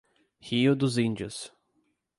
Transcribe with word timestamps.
Rio 0.39 0.75
dos 0.75 0.97
Índios 0.97 1.53